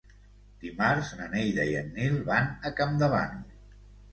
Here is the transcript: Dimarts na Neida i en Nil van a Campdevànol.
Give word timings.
Dimarts 0.63 1.11
na 1.19 1.27
Neida 1.35 1.65
i 1.73 1.75
en 1.81 1.91
Nil 1.99 2.17
van 2.31 2.51
a 2.71 2.73
Campdevànol. 2.81 3.47